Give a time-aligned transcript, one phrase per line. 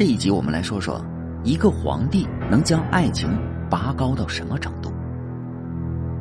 [0.00, 1.04] 这一集我们来说说，
[1.44, 3.28] 一个皇帝能将爱情
[3.68, 4.90] 拔高到什么程度？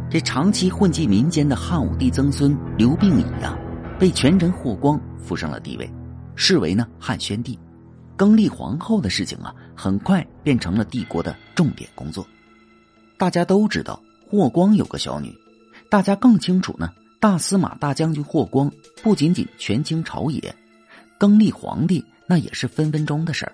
[0.09, 3.57] 这长期混迹民间的汉武帝曾孙刘病已啊，
[3.97, 5.89] 被权臣霍光扶上了帝位，
[6.35, 7.57] 视为呢汉宣帝。
[8.17, 12.27] 更立皇后的事情啊，很快变成了帝国的重点工作。
[13.17, 13.97] 大家都知道
[14.29, 15.33] 霍光有个小女，
[15.89, 18.69] 大家更清楚呢，大司马大将军霍光
[19.01, 20.53] 不仅仅权倾朝野，
[21.17, 23.53] 更立皇帝那也是分分钟的事儿。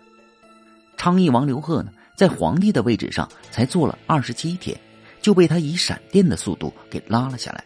[1.05, 4.75] 昌邑王刘贺呢，在皇帝的位置上才坐了二十七天，
[5.21, 7.63] 就被他以闪电的速度给拉了下来。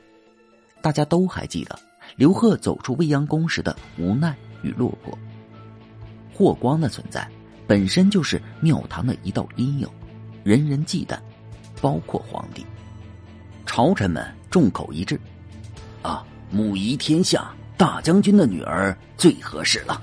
[0.81, 1.79] 大家都还记得
[2.17, 5.17] 刘贺走出未央宫时的无奈与落魄。
[6.33, 7.25] 霍光的存在
[7.65, 9.87] 本身就是庙堂的一道阴影，
[10.43, 11.17] 人人忌惮，
[11.79, 12.65] 包括皇帝。
[13.65, 15.17] 朝臣们众口一致
[16.03, 20.01] ：“啊，母仪天下，大将军的女儿最合适了。”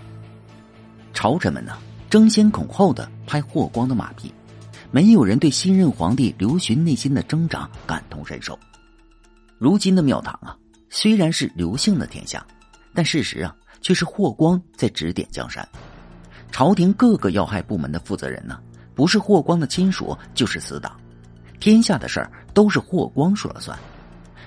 [1.12, 1.76] 朝臣们呢？
[2.16, 4.32] 争先恐后的拍霍光的马屁，
[4.90, 8.58] 没有人对新任皇帝刘询内心的挣扎感同身受。
[9.58, 10.56] 如今的庙堂啊，
[10.88, 12.42] 虽然是刘姓的天下，
[12.94, 15.68] 但事实啊，却是霍光在指点江山。
[16.50, 18.58] 朝廷各个要害部门的负责人呢，
[18.94, 20.98] 不是霍光的亲属，就是死党。
[21.60, 23.78] 天下的事儿都是霍光说了算。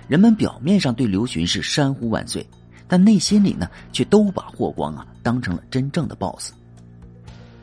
[0.07, 2.43] 人们表面上对刘询是山呼万岁，
[2.87, 6.51] 但内心里呢，却都把霍光啊当成了真正的 boss。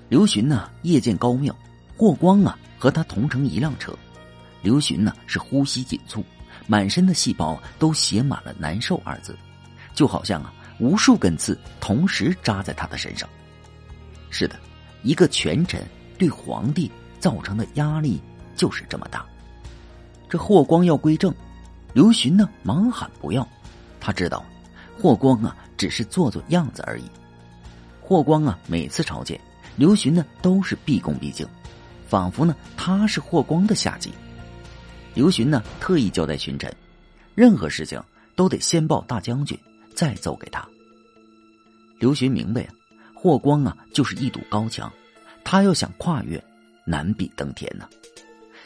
[0.09, 1.55] 刘询呢，夜见高庙，
[1.97, 3.93] 霍光啊和他同乘一辆车。
[4.63, 6.25] 刘询呢是呼吸紧促，
[6.67, 9.37] 满身的细胞都写满了难受二字，
[9.95, 13.29] 就好像啊无数根刺同时扎在他的身上。
[14.31, 14.57] 是的，
[15.03, 15.85] 一个权臣
[16.17, 18.21] 对皇帝造成的压力
[18.55, 19.27] 就是这么大。
[20.29, 21.35] 这霍光要归正，
[21.93, 23.47] 刘询呢忙喊不要，
[24.01, 24.45] 他知道
[24.97, 27.05] 霍光啊只是做做样子而已。
[28.01, 29.41] 霍光啊每次朝见。
[29.77, 31.47] 刘询呢，都是毕恭毕敬，
[32.09, 34.11] 仿佛呢他是霍光的下级。
[35.15, 36.75] 刘询呢，特意交代群臣，
[37.35, 38.03] 任何事情
[38.35, 39.59] 都得先报大将军，
[39.95, 40.67] 再奏给他。
[41.99, 42.73] 刘询明白啊，
[43.15, 44.91] 霍光啊就是一堵高墙，
[45.45, 46.43] 他要想跨越，
[46.85, 47.89] 难比登天呢。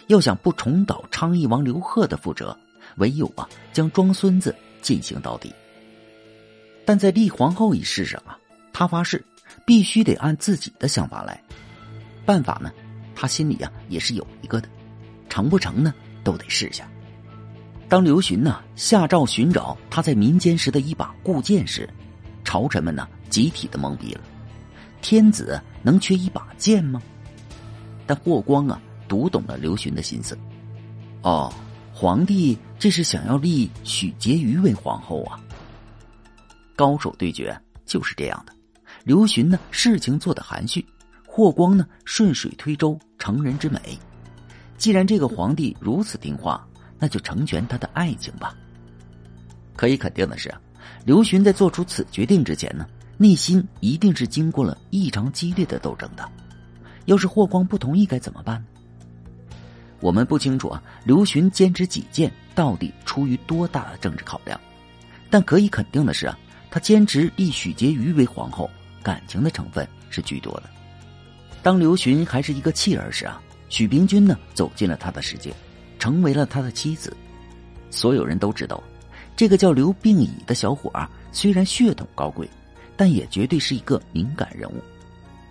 [0.07, 2.57] 要想不重蹈昌邑王刘贺的覆辙，
[2.97, 5.53] 唯有啊将装孙子进行到底。
[6.85, 8.39] 但在立皇后一事上啊，
[8.73, 9.25] 他发誓。
[9.65, 11.43] 必须得按自己的想法来，
[12.25, 12.71] 办法呢，
[13.15, 14.69] 他心里啊也是有一个的，
[15.29, 15.95] 成不成呢
[16.25, 16.89] 都得试下。
[17.89, 21.89] 当刘询呢下诏寻找他在民间时的一把固剑时，
[22.45, 24.21] 朝臣们呢集体的懵逼了。
[25.03, 27.01] 天子能缺一把剑吗？
[28.07, 30.37] 但霍光啊读懂了刘询的心思，
[31.23, 31.53] 哦，
[31.93, 35.41] 皇帝这是想要立许婕妤为皇后啊。
[36.77, 38.53] 高手对决就是这样的。
[39.05, 40.85] 刘询呢，事情做得含蓄；
[41.27, 43.99] 霍光呢，顺水推舟，成人之美。
[44.77, 46.67] 既然这个皇帝如此听话，
[46.99, 48.55] 那就成全他的爱情吧。
[49.75, 50.55] 可以肯定的是，
[51.05, 56.29] 刘询在做出此决定之前呢，内心一定是经过了异常激烈的斗争的。
[57.07, 58.67] 要是霍光不同意，该怎么办呢？
[60.01, 64.61] 我们不清楚啊，刘询坚持己见到底出于多大的政治考量？
[65.31, 66.39] 但可以肯定的是啊，
[66.71, 68.69] 他坚持立许婕妤为皇后。
[69.03, 70.65] 感情的成分是居多的。
[71.63, 75.53] 当刘询还是一个弃儿时啊，许平君呢走进了他的世界，
[75.99, 77.15] 成为了他的妻子。
[77.91, 78.83] 所有人都知道，
[79.37, 82.49] 这个叫刘病已的小伙啊，虽然血统高贵，
[82.97, 84.83] 但也绝对是一个敏感人物。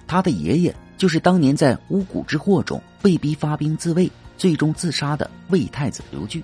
[0.08, 6.44] 他的爷爷就是当年在巫蛊之祸中被逼发兵自卫，最终自杀的魏太子刘据。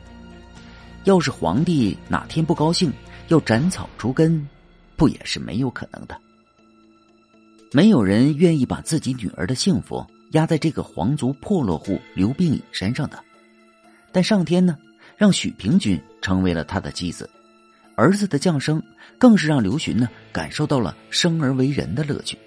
[1.06, 2.92] 要是皇帝哪天不高兴
[3.30, 4.48] 要斩草除根，
[4.96, 6.20] 不也是没有可能的。
[7.76, 13.22] 没有人愿意把自己女儿的幸福压在这个皇族破落户刘病已身上的，
[14.14, 14.78] 但上天呢，
[15.18, 17.30] 让许平君成为了他的妻子，
[17.96, 18.82] 儿子的降生
[19.18, 22.38] 更是让刘询呢感受到了生而为人的乐趣。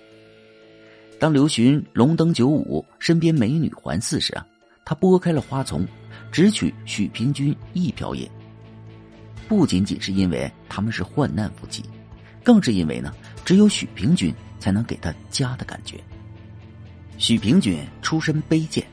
[1.21, 4.47] 当刘询龙登九五，身边美女环伺时啊，
[4.83, 5.87] 他拨开了花丛，
[6.33, 8.27] 只取许平君一瓢饮。
[9.47, 11.85] 不仅仅是因为他们是患难夫妻，
[12.43, 13.13] 更是因为呢，
[13.45, 14.35] 只有许平君。
[14.59, 15.99] 才能给他家的感觉。
[17.17, 18.87] 许平君出身卑贱，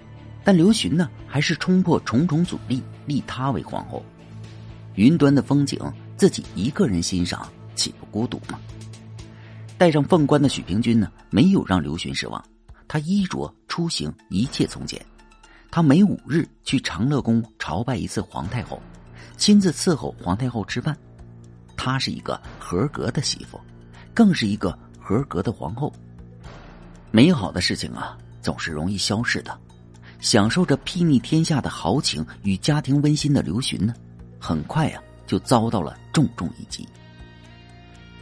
[0.43, 4.03] 但刘询呢，还是冲破重重阻力，立她为皇后。
[4.95, 5.79] 云端的风景，
[6.17, 8.59] 自己一个人欣赏，岂不孤独吗？
[9.77, 12.43] 戴上凤冠的许平君呢，没有让刘询失望。
[12.87, 15.03] 他衣着出行一切从简，
[15.69, 18.81] 他每五日去长乐宫朝拜一次皇太后，
[19.37, 20.97] 亲自伺候皇太后吃饭。
[21.75, 23.59] 她是一个合格的媳妇，
[24.13, 24.75] 更是一个。
[25.05, 25.93] 合格的皇后，
[27.11, 29.55] 美好的事情啊，总是容易消逝的。
[30.19, 33.93] 享受着睥睨天下的豪情与家庭温馨的刘询呢，
[34.39, 36.87] 很快呀就遭到了重重一击。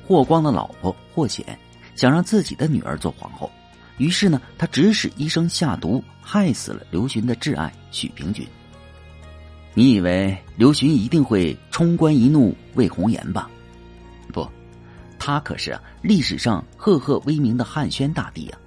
[0.06, 1.58] 霍光的老婆霍显
[1.96, 3.50] 想让自己的女儿做皇后，
[3.98, 8.46] 于是呢，他指使医生下毒害死了刘询的挚爱许平君。
[9.74, 13.50] 你以为刘询一定会冲冠一怒为红颜吧？
[15.26, 18.60] 他可是历史上赫赫威名的汉宣大帝啊，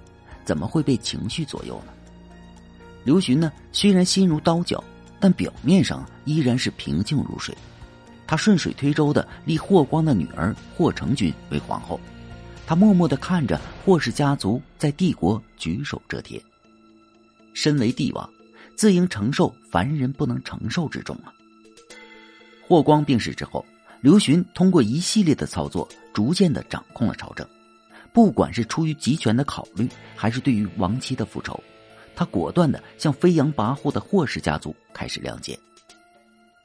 [0.43, 1.93] 怎么会被情绪左右呢？
[3.03, 4.83] 刘询呢，虽然心如刀绞，
[5.19, 7.55] 但表面上依然是平静如水。
[8.25, 11.99] 他顺水推舟的立霍光的女儿霍成君为皇后，
[12.65, 16.41] 他默默的看着霍氏家族在帝国举手遮天。
[17.53, 18.27] 身为帝王。
[18.75, 21.33] 自应承受凡人不能承受之重啊！
[22.67, 23.63] 霍光病逝之后，
[24.01, 27.47] 刘询通过一系列的操作，逐渐的掌控了朝政。
[28.13, 31.61] 不管是出于集权的考虑，还是对于亡妻的复仇，
[32.15, 35.57] 他果断的向飞扬跋扈的霍氏家族开始亮剑。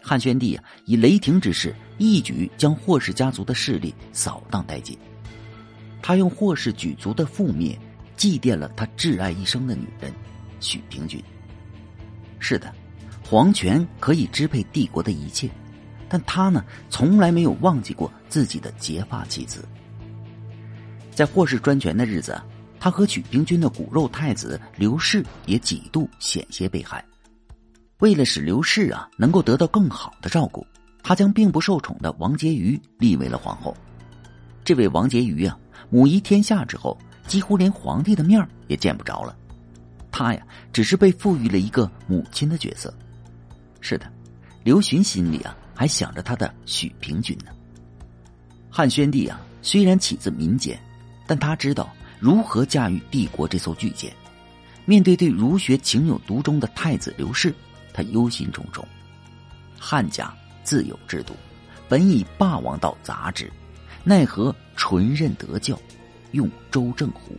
[0.00, 4.98] 汉宣帝啊，以雷霆之势，一举将霍氏家族的势力扫荡殆尽。
[6.00, 7.78] 他用霍氏举族的覆灭，
[8.16, 10.12] 祭奠了他挚爱一生的女人
[10.58, 11.22] 许平君。
[12.38, 12.74] 是的，
[13.24, 15.48] 皇权可以支配帝国的一切，
[16.12, 19.66] 但他呢，从来没有忘记过自己的结发妻子。
[21.10, 22.38] 在霍氏专权的日子，
[22.78, 27.02] 他和许平君的骨肉太子刘氏也几度险些被害。
[28.00, 30.66] 为了使刘氏啊能够得到更好的照顾，
[31.02, 33.74] 他将并不受宠的王婕妤立为了皇后。
[34.62, 35.58] 这位王婕妤啊，
[35.88, 39.34] 母仪天下之后，几乎连皇帝的面也见不着了。
[40.10, 42.92] 他呀，只是被赋予了一个母亲的角色。
[43.80, 44.04] 是的，
[44.62, 47.50] 刘询心里啊，还想着他的许平君呢。
[48.70, 50.80] 汉宣帝啊，虽然起自民间，
[51.26, 54.14] 但他知道如何驾驭帝国这艘巨舰。
[54.84, 57.52] 面对对儒学情有独钟的太子刘氏，
[57.92, 58.84] 他忧心忡忡。
[59.76, 60.32] 汉家
[60.62, 61.34] 自有制度，
[61.88, 63.50] 本以霸王道杂之，
[64.04, 65.76] 奈何纯任德教，
[66.30, 67.36] 用周正乎？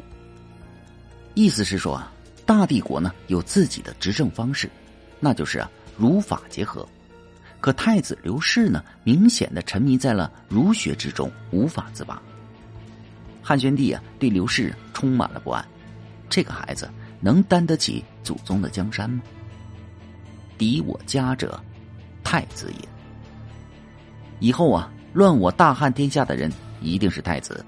[1.33, 2.11] 意思是说啊。
[2.45, 4.69] 大帝国呢有自己的执政方式，
[5.21, 6.85] 那就是啊儒法结合。
[7.63, 12.21] 可太子刘氏呢，明显的沉迷在了儒学之中，无法自拔。
[13.41, 15.65] 汉宣帝啊对刘氏充满了不安，
[16.29, 16.89] 这个孩子
[17.21, 19.21] 能担得起祖宗的江山吗？
[20.57, 21.57] 敌我家者，
[22.21, 22.89] 太子也。
[24.41, 26.51] 以后啊乱我大汉天下的人
[26.81, 27.65] 一定是太子。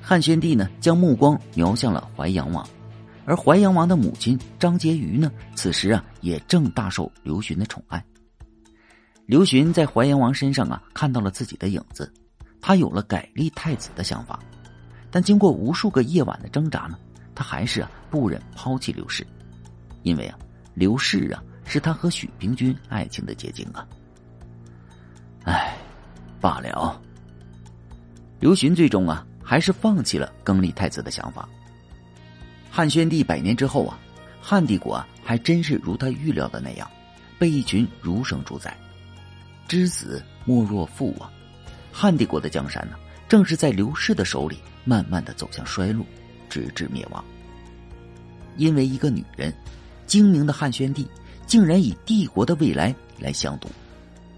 [0.00, 2.64] 汉宣帝呢将目光瞄向了淮阳王。
[3.24, 8.00] 而淮阳王的母亲张婕妤呢，此时啊也正大受刘询的宠爱。
[9.28, 12.10] 刘询在淮阳王身上啊看到了自己的影子，
[12.62, 14.40] 他有了改立太子的想法。
[15.10, 16.98] 但经过无数个夜晚的挣扎呢，
[17.34, 19.26] 他还是啊不忍抛弃刘氏，
[20.02, 20.38] 因为啊
[20.72, 23.86] 刘氏啊是他和许平君爱情的结晶啊。
[25.44, 25.76] 唉，
[26.40, 26.98] 罢了。
[28.40, 31.46] 刘询最终啊还是放弃了更立太子的想法。
[32.70, 33.98] 汉宣帝百年之后啊，
[34.40, 36.90] 汉帝国啊还真是如他预料的那样，
[37.38, 38.74] 被一群儒生主宰。
[39.68, 41.30] 知子莫若父啊！
[41.92, 42.96] 汉帝国的江山呢，
[43.28, 46.04] 正是在刘氏的手里慢慢的走向衰落，
[46.48, 47.22] 直至灭亡。
[48.56, 49.52] 因为一个女人，
[50.06, 51.06] 精明的汉宣帝
[51.46, 53.68] 竟然以帝国的未来来相赌。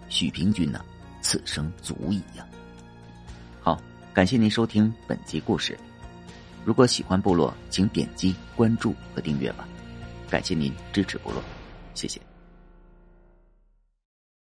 [0.08, 0.84] 许平君呢，
[1.22, 2.44] 此生足矣呀！
[3.60, 3.80] 好，
[4.12, 5.78] 感谢您收听本集故事。
[6.64, 9.66] 如果喜欢部落，请点击关注和订阅吧，
[10.28, 11.40] 感谢您支持部落，
[11.94, 12.20] 谢谢。